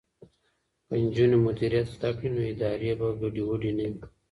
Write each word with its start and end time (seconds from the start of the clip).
که 0.85 0.93
نجونې 1.03 1.37
مدیریت 1.45 1.87
زده 1.95 2.09
کړي 2.17 2.29
نو 2.35 2.41
ادارې 2.51 2.91
به 2.99 3.07
ګډې 3.21 3.43
وډې 3.45 3.71
نه 3.77 3.83
وي. 3.91 3.97